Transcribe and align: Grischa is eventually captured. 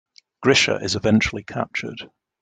Grischa 0.43 0.81
is 0.81 0.95
eventually 0.95 1.43
captured. 1.43 2.09